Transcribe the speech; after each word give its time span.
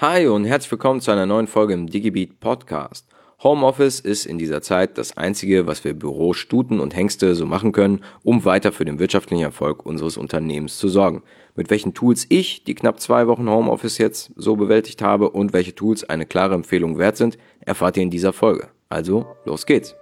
Hi 0.00 0.28
und 0.28 0.44
herzlich 0.44 0.70
willkommen 0.70 1.00
zu 1.00 1.10
einer 1.10 1.26
neuen 1.26 1.48
Folge 1.48 1.74
im 1.74 1.88
DigiBeat 1.88 2.38
Podcast. 2.38 3.04
Homeoffice 3.42 3.98
ist 3.98 4.26
in 4.26 4.38
dieser 4.38 4.62
Zeit 4.62 4.96
das 4.96 5.16
einzige, 5.16 5.66
was 5.66 5.82
wir 5.82 5.92
Bürostuten 5.92 6.78
und 6.78 6.94
Hengste 6.94 7.34
so 7.34 7.46
machen 7.46 7.72
können, 7.72 8.04
um 8.22 8.44
weiter 8.44 8.70
für 8.70 8.84
den 8.84 9.00
wirtschaftlichen 9.00 9.42
Erfolg 9.42 9.84
unseres 9.84 10.16
Unternehmens 10.16 10.78
zu 10.78 10.88
sorgen. 10.88 11.24
Mit 11.56 11.68
welchen 11.70 11.94
Tools 11.94 12.26
ich 12.28 12.62
die 12.62 12.76
knapp 12.76 13.00
zwei 13.00 13.26
Wochen 13.26 13.50
Homeoffice 13.50 13.98
jetzt 13.98 14.30
so 14.36 14.54
bewältigt 14.54 15.02
habe 15.02 15.30
und 15.30 15.52
welche 15.52 15.74
Tools 15.74 16.04
eine 16.04 16.26
klare 16.26 16.54
Empfehlung 16.54 16.98
wert 16.98 17.16
sind, 17.16 17.36
erfahrt 17.58 17.96
ihr 17.96 18.04
in 18.04 18.10
dieser 18.10 18.32
Folge. 18.32 18.68
Also, 18.88 19.26
los 19.46 19.66
geht's! 19.66 19.96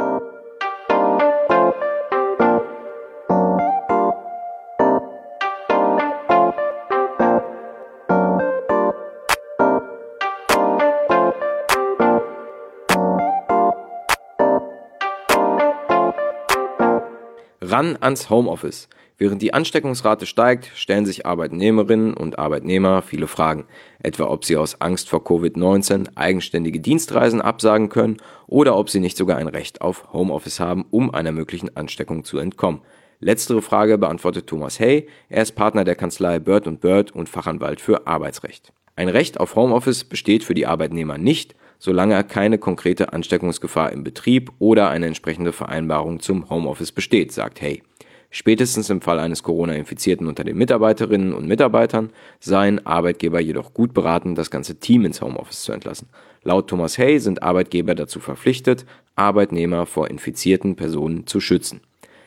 Ran 17.76 17.98
ans 18.00 18.30
Homeoffice. 18.30 18.88
Während 19.18 19.42
die 19.42 19.52
Ansteckungsrate 19.52 20.24
steigt, 20.24 20.70
stellen 20.74 21.04
sich 21.04 21.26
Arbeitnehmerinnen 21.26 22.14
und 22.14 22.38
Arbeitnehmer 22.38 23.02
viele 23.02 23.26
Fragen, 23.26 23.66
etwa 24.02 24.24
ob 24.28 24.46
sie 24.46 24.56
aus 24.56 24.80
Angst 24.80 25.10
vor 25.10 25.20
Covid-19 25.20 26.16
eigenständige 26.16 26.80
Dienstreisen 26.80 27.42
absagen 27.42 27.90
können 27.90 28.16
oder 28.46 28.78
ob 28.78 28.88
sie 28.88 28.98
nicht 28.98 29.18
sogar 29.18 29.36
ein 29.36 29.48
Recht 29.48 29.82
auf 29.82 30.10
Homeoffice 30.14 30.58
haben, 30.58 30.86
um 30.90 31.12
einer 31.12 31.32
möglichen 31.32 31.76
Ansteckung 31.76 32.24
zu 32.24 32.38
entkommen. 32.38 32.80
Letztere 33.20 33.60
Frage 33.60 33.98
beantwortet 33.98 34.46
Thomas 34.46 34.80
Hay, 34.80 35.06
er 35.28 35.42
ist 35.42 35.52
Partner 35.52 35.84
der 35.84 35.96
Kanzlei 35.96 36.38
Bird 36.38 36.66
Bird 36.80 37.12
und 37.12 37.28
Fachanwalt 37.28 37.82
für 37.82 38.06
Arbeitsrecht. 38.06 38.72
Ein 38.94 39.10
Recht 39.10 39.38
auf 39.38 39.54
Homeoffice 39.54 40.04
besteht 40.04 40.44
für 40.44 40.54
die 40.54 40.66
Arbeitnehmer 40.66 41.18
nicht, 41.18 41.54
solange 41.78 42.22
keine 42.24 42.58
konkrete 42.58 43.12
Ansteckungsgefahr 43.12 43.92
im 43.92 44.04
Betrieb 44.04 44.52
oder 44.58 44.90
eine 44.90 45.06
entsprechende 45.06 45.52
Vereinbarung 45.52 46.20
zum 46.20 46.48
Homeoffice 46.50 46.92
besteht, 46.92 47.32
sagt 47.32 47.60
Hay. 47.62 47.82
Spätestens 48.30 48.90
im 48.90 49.00
Fall 49.00 49.18
eines 49.18 49.42
Corona-Infizierten 49.42 50.26
unter 50.26 50.44
den 50.44 50.58
Mitarbeiterinnen 50.58 51.32
und 51.32 51.46
Mitarbeitern 51.46 52.10
seien 52.40 52.84
Arbeitgeber 52.84 53.40
jedoch 53.40 53.72
gut 53.72 53.94
beraten, 53.94 54.34
das 54.34 54.50
ganze 54.50 54.78
Team 54.78 55.04
ins 55.04 55.22
Homeoffice 55.22 55.62
zu 55.62 55.72
entlassen. 55.72 56.08
Laut 56.42 56.68
Thomas 56.68 56.98
Hay 56.98 57.18
sind 57.18 57.42
Arbeitgeber 57.42 57.94
dazu 57.94 58.20
verpflichtet, 58.20 58.84
Arbeitnehmer 59.14 59.86
vor 59.86 60.10
infizierten 60.10 60.76
Personen 60.76 61.26
zu 61.26 61.40
schützen. 61.40 61.80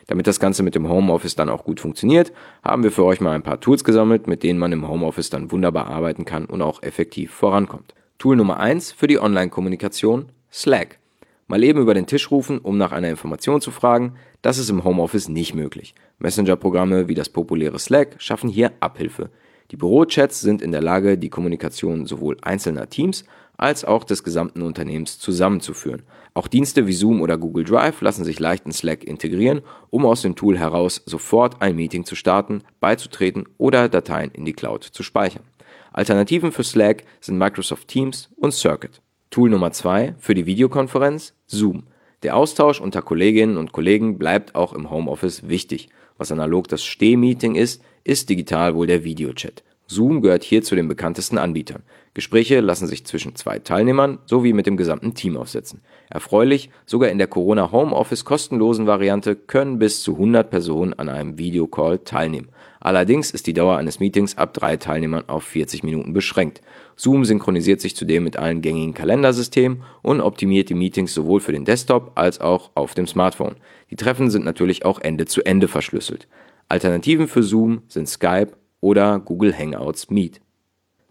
Damit 0.08 0.26
das 0.26 0.40
Ganze 0.40 0.64
mit 0.64 0.74
dem 0.74 0.88
Homeoffice 0.88 1.36
dann 1.36 1.48
auch 1.48 1.62
gut 1.62 1.78
funktioniert, 1.78 2.32
haben 2.64 2.82
wir 2.82 2.90
für 2.90 3.04
euch 3.04 3.20
mal 3.20 3.32
ein 3.32 3.44
paar 3.44 3.60
Tools 3.60 3.84
gesammelt, 3.84 4.26
mit 4.26 4.42
denen 4.42 4.58
man 4.58 4.72
im 4.72 4.88
Homeoffice 4.88 5.30
dann 5.30 5.52
wunderbar 5.52 5.86
arbeiten 5.86 6.24
kann 6.24 6.46
und 6.46 6.62
auch 6.62 6.82
effektiv 6.82 7.30
vorankommt. 7.30 7.94
Tool 8.20 8.36
Nummer 8.36 8.60
1 8.60 8.92
für 8.92 9.06
die 9.06 9.18
Online-Kommunikation, 9.18 10.26
Slack. 10.52 10.98
Mal 11.46 11.64
eben 11.64 11.80
über 11.80 11.94
den 11.94 12.06
Tisch 12.06 12.30
rufen, 12.30 12.58
um 12.58 12.76
nach 12.76 12.92
einer 12.92 13.08
Information 13.08 13.62
zu 13.62 13.70
fragen, 13.70 14.12
das 14.42 14.58
ist 14.58 14.68
im 14.68 14.84
Homeoffice 14.84 15.30
nicht 15.30 15.54
möglich. 15.54 15.94
Messenger-Programme 16.18 17.08
wie 17.08 17.14
das 17.14 17.30
populäre 17.30 17.78
Slack 17.78 18.16
schaffen 18.18 18.50
hier 18.50 18.72
Abhilfe. 18.80 19.30
Die 19.70 19.78
Bürochats 19.78 20.42
sind 20.42 20.60
in 20.60 20.70
der 20.70 20.82
Lage, 20.82 21.16
die 21.16 21.30
Kommunikation 21.30 22.04
sowohl 22.04 22.36
einzelner 22.42 22.90
Teams 22.90 23.24
als 23.56 23.86
auch 23.86 24.04
des 24.04 24.22
gesamten 24.22 24.60
Unternehmens 24.60 25.18
zusammenzuführen. 25.18 26.02
Auch 26.34 26.46
Dienste 26.46 26.86
wie 26.86 26.92
Zoom 26.92 27.22
oder 27.22 27.38
Google 27.38 27.64
Drive 27.64 28.02
lassen 28.02 28.24
sich 28.24 28.38
leicht 28.38 28.66
in 28.66 28.72
Slack 28.72 29.02
integrieren, 29.02 29.62
um 29.88 30.04
aus 30.04 30.20
dem 30.20 30.36
Tool 30.36 30.58
heraus 30.58 31.00
sofort 31.06 31.62
ein 31.62 31.74
Meeting 31.74 32.04
zu 32.04 32.16
starten, 32.16 32.64
beizutreten 32.80 33.48
oder 33.56 33.88
Dateien 33.88 34.30
in 34.30 34.44
die 34.44 34.52
Cloud 34.52 34.84
zu 34.84 35.02
speichern. 35.02 35.44
Alternativen 35.92 36.52
für 36.52 36.64
Slack 36.64 37.04
sind 37.20 37.38
Microsoft 37.38 37.88
Teams 37.88 38.30
und 38.36 38.52
Circuit. 38.52 39.00
Tool 39.30 39.50
Nummer 39.50 39.72
zwei 39.72 40.14
für 40.18 40.34
die 40.34 40.46
Videokonferenz 40.46 41.34
Zoom. 41.46 41.84
Der 42.22 42.36
Austausch 42.36 42.80
unter 42.80 43.00
Kolleginnen 43.02 43.56
und 43.56 43.72
Kollegen 43.72 44.18
bleibt 44.18 44.54
auch 44.54 44.72
im 44.72 44.90
Homeoffice 44.90 45.48
wichtig. 45.48 45.88
Was 46.18 46.32
analog 46.32 46.68
das 46.68 46.84
Stehmeeting 46.84 47.54
ist, 47.54 47.82
ist 48.04 48.28
digital 48.28 48.74
wohl 48.74 48.86
der 48.86 49.04
Videochat. 49.04 49.62
Zoom 49.86 50.20
gehört 50.20 50.44
hier 50.44 50.62
zu 50.62 50.76
den 50.76 50.86
bekanntesten 50.86 51.38
Anbietern. 51.38 51.82
Gespräche 52.12 52.58
lassen 52.58 52.88
sich 52.88 53.06
zwischen 53.06 53.36
zwei 53.36 53.60
Teilnehmern 53.60 54.18
sowie 54.26 54.52
mit 54.52 54.66
dem 54.66 54.76
gesamten 54.76 55.14
Team 55.14 55.36
aufsetzen. 55.36 55.80
Erfreulich, 56.08 56.70
sogar 56.84 57.08
in 57.08 57.18
der 57.18 57.28
Corona 57.28 57.70
Homeoffice 57.70 58.24
kostenlosen 58.24 58.88
Variante 58.88 59.36
können 59.36 59.78
bis 59.78 60.02
zu 60.02 60.14
100 60.14 60.50
Personen 60.50 60.92
an 60.94 61.08
einem 61.08 61.38
Videocall 61.38 62.00
teilnehmen. 62.00 62.48
Allerdings 62.80 63.30
ist 63.30 63.46
die 63.46 63.52
Dauer 63.52 63.76
eines 63.76 64.00
Meetings 64.00 64.36
ab 64.36 64.54
drei 64.54 64.76
Teilnehmern 64.76 65.28
auf 65.28 65.44
40 65.44 65.84
Minuten 65.84 66.12
beschränkt. 66.12 66.62
Zoom 66.96 67.24
synchronisiert 67.24 67.80
sich 67.80 67.94
zudem 67.94 68.24
mit 68.24 68.36
allen 68.36 68.60
gängigen 68.60 68.94
Kalendersystemen 68.94 69.84
und 70.02 70.20
optimiert 70.20 70.68
die 70.68 70.74
Meetings 70.74 71.14
sowohl 71.14 71.40
für 71.40 71.52
den 71.52 71.64
Desktop 71.64 72.12
als 72.16 72.40
auch 72.40 72.70
auf 72.74 72.94
dem 72.94 73.06
Smartphone. 73.06 73.56
Die 73.90 73.96
Treffen 73.96 74.30
sind 74.30 74.44
natürlich 74.44 74.84
auch 74.84 74.98
Ende 74.98 75.26
zu 75.26 75.44
Ende 75.44 75.68
verschlüsselt. 75.68 76.26
Alternativen 76.68 77.28
für 77.28 77.44
Zoom 77.44 77.82
sind 77.86 78.08
Skype 78.08 78.52
oder 78.80 79.20
Google 79.20 79.56
Hangouts 79.56 80.10
Meet. 80.10 80.40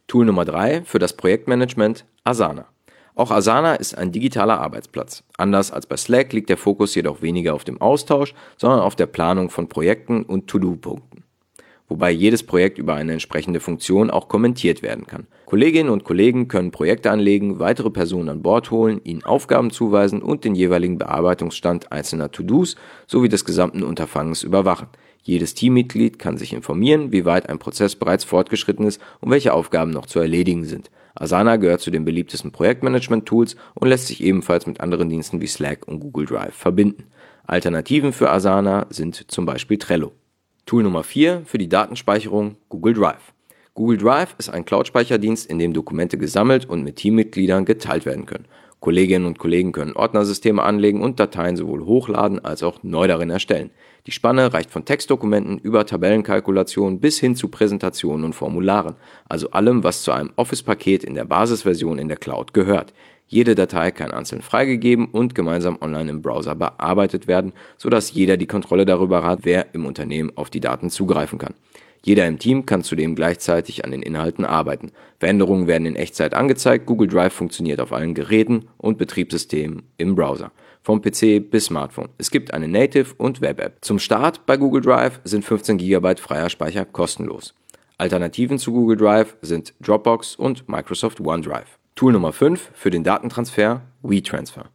Tool 0.09 0.25
Nummer 0.25 0.43
3 0.43 0.81
für 0.85 0.97
das 0.97 1.13
Projektmanagement 1.13 2.03
Asana. 2.23 2.65
Auch 3.13 3.29
Asana 3.29 3.75
ist 3.75 3.95
ein 3.95 4.11
digitaler 4.11 4.59
Arbeitsplatz. 4.59 5.23
Anders 5.37 5.71
als 5.71 5.85
bei 5.85 5.97
Slack 5.97 6.33
liegt 6.33 6.49
der 6.49 6.57
Fokus 6.57 6.95
jedoch 6.95 7.21
weniger 7.21 7.53
auf 7.53 7.63
dem 7.63 7.79
Austausch, 7.79 8.33
sondern 8.57 8.79
auf 8.79 8.95
der 8.95 9.05
Planung 9.05 9.51
von 9.51 9.69
Projekten 9.69 10.23
und 10.23 10.47
To-Do-Punkten. 10.47 11.23
Wobei 11.89 12.09
jedes 12.09 12.43
Projekt 12.43 12.79
über 12.79 12.95
eine 12.95 13.13
entsprechende 13.13 13.59
Funktion 13.59 14.09
auch 14.09 14.29
kommentiert 14.29 14.81
werden 14.81 15.05
kann. 15.05 15.27
Kolleginnen 15.45 15.89
und 15.89 16.03
Kollegen 16.03 16.47
können 16.47 16.71
Projekte 16.71 17.11
anlegen, 17.11 17.59
weitere 17.59 17.91
Personen 17.91 18.29
an 18.29 18.41
Bord 18.41 18.71
holen, 18.71 19.01
ihnen 19.03 19.23
Aufgaben 19.23 19.69
zuweisen 19.69 20.23
und 20.23 20.43
den 20.43 20.55
jeweiligen 20.55 20.97
Bearbeitungsstand 20.97 21.91
einzelner 21.91 22.31
To-Dos 22.31 22.77
sowie 23.05 23.29
des 23.29 23.45
gesamten 23.45 23.83
Unterfangens 23.83 24.41
überwachen. 24.41 24.87
Jedes 25.21 25.53
Teammitglied 25.53 26.17
kann 26.17 26.37
sich 26.37 26.53
informieren, 26.53 27.11
wie 27.11 27.25
weit 27.25 27.49
ein 27.49 27.59
Prozess 27.59 27.95
bereits 27.95 28.23
fortgeschritten 28.23 28.85
ist 28.85 29.01
und 29.19 29.31
welche 29.31 29.53
Aufgaben 29.53 29.91
noch 29.91 30.05
zu 30.05 30.19
erledigen 30.19 30.65
sind. 30.65 30.89
Asana 31.15 31.57
gehört 31.57 31.81
zu 31.81 31.91
den 31.91 32.05
beliebtesten 32.05 32.51
Projektmanagement-Tools 32.51 33.55
und 33.75 33.87
lässt 33.89 34.07
sich 34.07 34.23
ebenfalls 34.23 34.65
mit 34.65 34.79
anderen 34.79 35.09
Diensten 35.09 35.41
wie 35.41 35.47
Slack 35.47 35.87
und 35.87 35.99
Google 35.99 36.25
Drive 36.25 36.55
verbinden. 36.55 37.05
Alternativen 37.45 38.13
für 38.13 38.29
Asana 38.29 38.87
sind 38.89 39.29
zum 39.29 39.45
Beispiel 39.45 39.77
Trello. 39.77 40.13
Tool 40.65 40.83
Nummer 40.83 41.03
4 41.03 41.43
für 41.45 41.57
die 41.57 41.67
Datenspeicherung 41.67 42.57
Google 42.69 42.93
Drive. 42.93 43.33
Google 43.73 43.97
Drive 43.97 44.35
ist 44.37 44.49
ein 44.49 44.65
Cloud-Speicherdienst, 44.65 45.49
in 45.49 45.57
dem 45.57 45.73
Dokumente 45.73 46.17
gesammelt 46.17 46.65
und 46.65 46.83
mit 46.83 46.97
Teammitgliedern 46.97 47.65
geteilt 47.65 48.05
werden 48.05 48.25
können. 48.25 48.45
Kolleginnen 48.79 49.25
und 49.25 49.39
Kollegen 49.39 49.73
können 49.73 49.95
Ordnersysteme 49.95 50.63
anlegen 50.63 51.01
und 51.01 51.19
Dateien 51.19 51.57
sowohl 51.57 51.85
hochladen 51.85 52.43
als 52.43 52.63
auch 52.63 52.81
neu 52.81 53.07
darin 53.07 53.29
erstellen. 53.29 53.71
Die 54.07 54.11
Spanne 54.11 54.53
reicht 54.53 54.71
von 54.71 54.85
Textdokumenten 54.85 55.57
über 55.57 55.85
Tabellenkalkulationen 55.85 57.01
bis 57.01 57.19
hin 57.19 57.35
zu 57.35 57.49
Präsentationen 57.49 58.23
und 58.23 58.33
Formularen, 58.33 58.95
also 59.27 59.51
allem, 59.51 59.83
was 59.83 60.03
zu 60.03 60.11
einem 60.11 60.31
Office-Paket 60.37 61.03
in 61.03 61.15
der 61.15 61.25
Basisversion 61.25 61.99
in 61.99 62.07
der 62.07 62.17
Cloud 62.17 62.53
gehört. 62.53 62.93
Jede 63.27 63.53
Datei 63.53 63.91
kann 63.91 64.11
einzeln 64.11 64.41
freigegeben 64.41 65.05
und 65.05 65.35
gemeinsam 65.35 65.77
online 65.81 66.09
im 66.09 66.21
Browser 66.21 66.55
bearbeitet 66.55 67.27
werden, 67.27 67.53
sodass 67.77 68.13
jeder 68.13 68.37
die 68.37 68.47
Kontrolle 68.47 68.85
darüber 68.85 69.23
hat, 69.23 69.41
wer 69.43 69.67
im 69.75 69.85
Unternehmen 69.85 70.31
auf 70.35 70.49
die 70.49 70.61
Daten 70.61 70.89
zugreifen 70.89 71.37
kann. 71.37 71.53
Jeder 72.01 72.27
im 72.27 72.39
Team 72.39 72.65
kann 72.65 72.83
zudem 72.83 73.15
gleichzeitig 73.15 73.83
an 73.83 73.91
den 73.91 74.01
Inhalten 74.01 74.45
arbeiten. 74.45 74.91
Veränderungen 75.19 75.67
werden 75.67 75.85
in 75.85 75.95
Echtzeit 75.95 76.33
angezeigt, 76.33 76.85
Google 76.85 77.07
Drive 77.07 77.33
funktioniert 77.33 77.81
auf 77.81 77.91
allen 77.91 78.13
Geräten 78.13 78.69
und 78.77 78.97
Betriebssystemen 78.97 79.83
im 79.97 80.15
Browser. 80.15 80.51
Vom 80.81 81.01
PC 81.01 81.51
bis 81.51 81.65
Smartphone. 81.65 82.09
Es 82.17 82.31
gibt 82.31 82.53
eine 82.53 82.67
Native- 82.67 83.13
und 83.17 83.41
Web-App. 83.41 83.77
Zum 83.81 83.99
Start 83.99 84.45
bei 84.45 84.55
Google 84.55 84.81
Drive 84.81 85.19
sind 85.25 85.43
15 85.43 85.77
GB 85.77 86.15
freier 86.17 86.49
Speicher 86.49 86.85
kostenlos. 86.85 87.53
Alternativen 87.97 88.57
zu 88.59 88.71
Google 88.71 88.95
Drive 88.95 89.35
sind 89.41 89.73
Dropbox 89.81 90.35
und 90.37 90.69
Microsoft 90.69 91.19
OneDrive. 91.19 91.77
Tool 91.95 92.13
Nummer 92.13 92.31
5 92.31 92.71
für 92.73 92.91
den 92.91 93.03
Datentransfer 93.03 93.81
WeTransfer. 94.03 94.69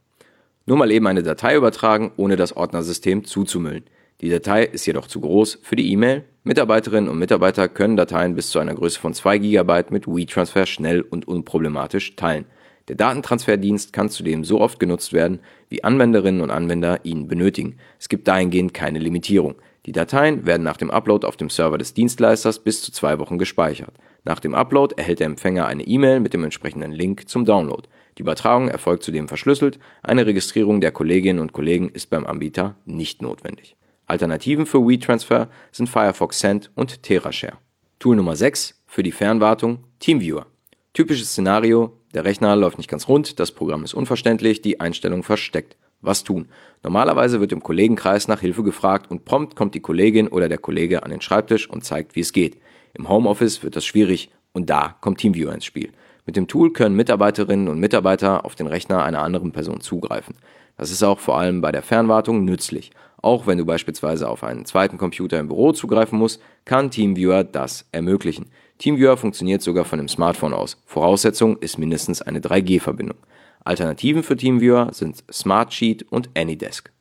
Nur 0.67 0.77
mal 0.77 0.91
eben 0.91 1.07
eine 1.07 1.23
Datei 1.23 1.57
übertragen, 1.57 2.13
ohne 2.19 2.37
das 2.37 2.55
Ordnersystem 2.55 3.25
zuzumüllen. 3.25 3.85
Die 4.21 4.29
Datei 4.29 4.65
ist 4.65 4.85
jedoch 4.85 5.07
zu 5.07 5.21
groß 5.21 5.59
für 5.63 5.77
die 5.77 5.91
E-Mail. 5.91 6.25
Mitarbeiterinnen 6.47 7.09
und 7.09 7.19
Mitarbeiter 7.19 7.71
können 7.71 7.97
Dateien 7.97 8.35
bis 8.35 8.51
zu 8.51 8.59
einer 8.59 8.75
Größe 8.75 9.01
von 9.01 9.15
2 9.15 9.39
GB 9.39 9.85
mit 9.89 10.07
WeTransfer 10.07 10.67
schnell 10.67 11.01
und 11.01 11.27
unproblematisch 11.27 12.17
teilen. 12.17 12.45
Der 12.89 12.97
Datentransferdienst 12.97 13.95
kann 13.95 14.11
zudem 14.11 14.45
so 14.45 14.61
oft 14.61 14.79
genutzt 14.79 15.15
werden, 15.15 15.41
wie 15.71 15.85
Anwenderinnen 15.85 16.43
und 16.43 16.51
Anwender 16.51 17.03
ihn 17.03 17.29
benötigen. 17.29 17.79
Es 17.99 18.11
gibt 18.11 18.29
dahingehend 18.29 18.75
keine 18.75 18.99
Limitierung. 18.99 19.55
Die 19.87 19.93
Dateien 19.93 20.45
werden 20.45 20.65
nach 20.65 20.77
dem 20.77 20.91
Upload 20.91 21.27
auf 21.27 21.39
dem 21.39 21.49
Server 21.49 21.79
des 21.79 21.95
Dienstleisters 21.95 22.59
bis 22.59 22.83
zu 22.83 22.93
zwei 22.93 23.19
Wochen 23.19 23.39
gespeichert. 23.39 23.95
Nach 24.25 24.39
dem 24.39 24.55
Upload 24.55 24.97
erhält 24.99 25.21
der 25.21 25.29
Empfänger 25.29 25.67
eine 25.67 25.87
E-Mail 25.87 26.21
mit 26.21 26.35
dem 26.35 26.45
entsprechenden 26.45 26.93
Link 26.93 27.27
zum 27.27 27.47
Download. 27.47 27.89
Die 28.19 28.23
Übertragung 28.23 28.69
erfolgt 28.69 29.03
zudem 29.03 29.29
verschlüsselt. 29.29 29.79
Eine 30.03 30.27
Registrierung 30.27 30.83
der 30.83 30.93
Kolleginnen 30.93 31.41
und 31.41 31.55
Kollegen 31.55 31.89
ist 31.89 32.11
beim 32.11 32.27
Anbieter 32.27 32.77
nicht 32.85 33.23
notwendig. 33.23 33.77
Alternativen 34.15 34.65
für 34.65 34.87
WeTransfer 34.87 35.49
sind 35.73 35.89
Firefox 35.89 36.39
Send 36.39 36.71
und 36.77 37.03
TerraShare. 37.03 37.59
Tool 37.99 38.15
Nummer 38.15 38.37
6 38.37 38.81
für 38.87 39.03
die 39.03 39.11
Fernwartung 39.11 39.83
TeamViewer. 39.99 40.47
Typisches 40.93 41.31
Szenario, 41.33 41.99
der 42.15 42.25
Rechner 42.25 42.55
läuft 42.55 42.79
nicht 42.79 42.89
ganz 42.89 43.09
rund, 43.09 43.41
das 43.41 43.51
Programm 43.51 43.83
ist 43.83 43.93
unverständlich, 43.93 44.63
die 44.63 44.79
Einstellung 44.79 45.25
versteckt. 45.25 45.77
Was 46.01 46.23
tun? 46.23 46.47
Normalerweise 46.85 47.41
wird 47.41 47.51
im 47.51 47.65
Kollegenkreis 47.65 48.29
nach 48.29 48.39
Hilfe 48.39 48.63
gefragt 48.63 49.11
und 49.11 49.25
prompt 49.25 49.57
kommt 49.57 49.75
die 49.75 49.81
Kollegin 49.81 50.29
oder 50.29 50.49
der 50.49 50.59
Kollege 50.59 51.03
an 51.03 51.11
den 51.11 51.21
Schreibtisch 51.21 51.69
und 51.69 51.85
zeigt, 51.85 52.15
wie 52.15 52.21
es 52.21 52.33
geht. 52.33 52.57
Im 52.93 53.09
Homeoffice 53.09 53.65
wird 53.65 53.75
das 53.75 53.85
schwierig 53.85 54.31
und 54.53 54.71
da 54.71 54.95
kommt 55.01 55.19
TeamViewer 55.19 55.53
ins 55.53 55.65
Spiel. 55.65 55.91
Mit 56.25 56.37
dem 56.37 56.47
Tool 56.47 56.73
können 56.73 56.95
Mitarbeiterinnen 56.95 57.67
und 57.67 57.81
Mitarbeiter 57.81 58.45
auf 58.45 58.55
den 58.55 58.69
Rechner 58.69 59.03
einer 59.03 59.23
anderen 59.25 59.51
Person 59.51 59.81
zugreifen. 59.81 60.37
Das 60.77 60.93
ist 60.93 61.03
auch 61.03 61.19
vor 61.19 61.39
allem 61.39 61.61
bei 61.61 61.73
der 61.73 61.83
Fernwartung 61.83 62.45
nützlich. 62.45 62.93
Auch 63.25 63.47
wenn 63.47 63.57
du 63.57 63.65
beispielsweise 63.65 64.29
auf 64.29 64.45
einen 64.45 64.67
zweiten 64.67 64.99
Computer 64.99 65.41
im 65.41 65.49
Büro 65.49 65.73
zugreifen 65.73 66.19
musst, 66.19 66.43
kann 66.67 66.91
TeamViewer 66.91 67.43
das 67.43 67.89
ermöglichen. 67.91 68.51
TeamViewer 68.77 69.17
funktioniert 69.17 69.63
sogar 69.63 69.87
von 69.87 69.99
dem 69.99 70.09
Smartphone 70.09 70.53
aus. 70.53 70.77
Voraussetzung 70.85 71.57
ist 71.57 71.79
mindestens 71.79 72.21
eine 72.21 72.41
3G-Verbindung. 72.41 73.17
Alternativen 73.65 74.25
für 74.25 74.37
TeamViewer 74.37 74.91
sind 74.93 75.25
Smartsheet 75.33 76.03
und 76.13 76.29
AnyDesk. 76.37 76.93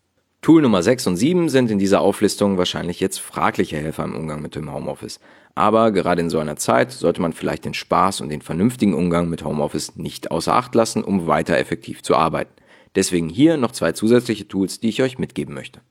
Tool 0.41 0.61
Nummer 0.61 0.81
6 0.81 1.07
und 1.07 1.17
7 1.17 1.49
sind 1.49 1.69
in 1.69 1.77
dieser 1.77 1.99
Auflistung 1.99 2.57
wahrscheinlich 2.57 3.01
jetzt 3.01 3.19
fragliche 3.19 3.75
Helfer 3.75 4.05
im 4.05 4.15
Umgang 4.15 4.41
mit 4.41 4.55
dem 4.55 4.73
Homeoffice. 4.73 5.19
Aber 5.55 5.91
gerade 5.91 6.21
in 6.21 6.29
so 6.29 6.39
einer 6.39 6.55
Zeit 6.55 6.93
sollte 6.93 7.21
man 7.21 7.33
vielleicht 7.33 7.65
den 7.65 7.73
Spaß 7.73 8.21
und 8.21 8.29
den 8.29 8.41
vernünftigen 8.41 8.93
Umgang 8.93 9.27
mit 9.27 9.43
Homeoffice 9.43 9.97
nicht 9.97 10.31
außer 10.31 10.55
Acht 10.55 10.73
lassen, 10.73 11.03
um 11.03 11.27
weiter 11.27 11.57
effektiv 11.57 12.01
zu 12.01 12.15
arbeiten. 12.15 12.53
Deswegen 12.95 13.27
hier 13.27 13.57
noch 13.57 13.73
zwei 13.73 13.91
zusätzliche 13.91 14.47
Tools, 14.47 14.79
die 14.79 14.87
ich 14.87 15.03
euch 15.03 15.19
mitgeben 15.19 15.53
möchte. 15.53 15.81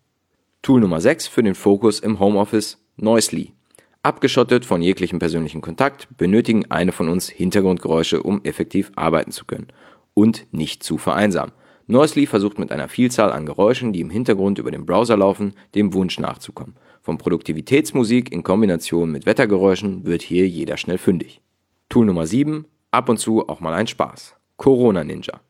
Tool 0.63 0.81
Nummer 0.81 1.01
6 1.01 1.27
für 1.27 1.43
den 1.43 1.57
Fokus 1.57 1.99
im 1.99 2.21
Homeoffice, 2.21 2.79
Noisely. 2.97 3.53
Abgeschottet 4.05 4.65
von 4.65 4.81
jeglichem 4.81 5.19
persönlichen 5.19 5.61
Kontakt 5.61 6.07
benötigen 6.17 6.71
eine 6.71 6.93
von 6.93 7.09
uns 7.09 7.29
Hintergrundgeräusche, 7.29 8.23
um 8.23 8.45
effektiv 8.45 8.93
arbeiten 8.95 9.33
zu 9.33 9.45
können 9.45 9.67
und 10.15 10.47
nicht 10.53 10.85
zu 10.85 10.99
vereinsamen. 10.99 11.53
Noisely 11.89 12.27
versucht 12.27 12.61
mit 12.61 12.71
einer 12.71 12.87
Vielzahl 12.87 13.33
an 13.33 13.45
Geräuschen, 13.45 13.93
die 13.93 14.03
im 14.03 14.11
Hintergrund 14.11 14.61
über 14.61 14.71
den 14.71 14.87
Browser 14.87 15.17
laufen, 15.17 15.55
dem 15.75 15.95
Wunsch 15.95 16.21
nachzukommen. 16.21 16.77
Von 17.01 17.19
Produktivitätsmusik 17.19 18.31
in 18.31 18.45
Kombination 18.45 19.11
mit 19.11 19.27
Wettergeräuschen 19.27 20.07
wird 20.07 20.23
hier 20.23 20.47
jeder 20.47 20.77
schnell 20.77 20.99
fündig. 20.99 21.41
Tool 21.89 22.07
Nummer 22.07 22.29
7, 22.29 22.67
ab 22.93 23.09
und 23.09 23.19
zu 23.19 23.49
auch 23.49 23.59
mal 23.59 23.75
ein 23.75 23.89
Spaß. 23.89 24.37
Corona 24.59 25.03
Ninja. 25.03 25.41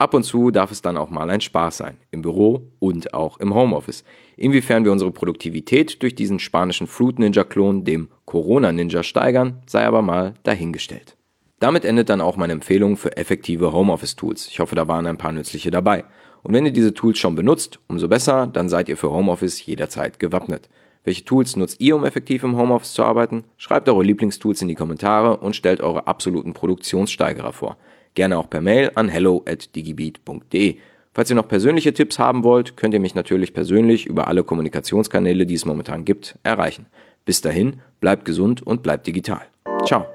Ab 0.00 0.14
und 0.14 0.22
zu 0.22 0.52
darf 0.52 0.70
es 0.70 0.80
dann 0.80 0.96
auch 0.96 1.10
mal 1.10 1.28
ein 1.28 1.40
Spaß 1.40 1.78
sein, 1.78 1.96
im 2.12 2.22
Büro 2.22 2.70
und 2.78 3.14
auch 3.14 3.40
im 3.40 3.52
Homeoffice. 3.52 4.04
Inwiefern 4.36 4.84
wir 4.84 4.92
unsere 4.92 5.10
Produktivität 5.10 6.00
durch 6.04 6.14
diesen 6.14 6.38
spanischen 6.38 6.86
Fruit 6.86 7.18
Ninja 7.18 7.42
Klon, 7.42 7.82
dem 7.82 8.08
Corona 8.24 8.70
Ninja, 8.70 9.02
steigern, 9.02 9.60
sei 9.66 9.84
aber 9.84 10.00
mal 10.00 10.34
dahingestellt. 10.44 11.16
Damit 11.58 11.84
endet 11.84 12.10
dann 12.10 12.20
auch 12.20 12.36
meine 12.36 12.52
Empfehlung 12.52 12.96
für 12.96 13.16
effektive 13.16 13.72
Homeoffice 13.72 14.14
Tools. 14.14 14.46
Ich 14.46 14.60
hoffe, 14.60 14.76
da 14.76 14.86
waren 14.86 15.08
ein 15.08 15.18
paar 15.18 15.32
nützliche 15.32 15.72
dabei. 15.72 16.04
Und 16.44 16.54
wenn 16.54 16.64
ihr 16.64 16.72
diese 16.72 16.94
Tools 16.94 17.18
schon 17.18 17.34
benutzt, 17.34 17.80
umso 17.88 18.06
besser, 18.06 18.46
dann 18.46 18.68
seid 18.68 18.88
ihr 18.88 18.96
für 18.96 19.10
Homeoffice 19.10 19.66
jederzeit 19.66 20.20
gewappnet. 20.20 20.68
Welche 21.02 21.24
Tools 21.24 21.56
nutzt 21.56 21.80
ihr, 21.80 21.96
um 21.96 22.04
effektiv 22.04 22.44
im 22.44 22.56
Homeoffice 22.56 22.92
zu 22.92 23.02
arbeiten? 23.02 23.42
Schreibt 23.56 23.88
eure 23.88 24.04
Lieblingstools 24.04 24.62
in 24.62 24.68
die 24.68 24.76
Kommentare 24.76 25.38
und 25.38 25.56
stellt 25.56 25.80
eure 25.80 26.06
absoluten 26.06 26.52
Produktionssteigerer 26.52 27.52
vor. 27.52 27.76
Gerne 28.14 28.38
auch 28.38 28.50
per 28.50 28.60
Mail 28.60 28.90
an 28.94 29.08
hello 29.08 29.42
at 29.46 29.74
digibeat.de. 29.74 30.76
Falls 31.14 31.30
ihr 31.30 31.36
noch 31.36 31.48
persönliche 31.48 31.92
Tipps 31.92 32.18
haben 32.18 32.44
wollt, 32.44 32.76
könnt 32.76 32.94
ihr 32.94 33.00
mich 33.00 33.14
natürlich 33.14 33.52
persönlich 33.52 34.06
über 34.06 34.28
alle 34.28 34.44
Kommunikationskanäle, 34.44 35.46
die 35.46 35.54
es 35.54 35.64
momentan 35.64 36.04
gibt, 36.04 36.38
erreichen. 36.42 36.86
Bis 37.24 37.40
dahin, 37.40 37.80
bleibt 38.00 38.24
gesund 38.24 38.64
und 38.64 38.82
bleibt 38.82 39.06
digital. 39.06 39.42
Ciao. 39.84 40.06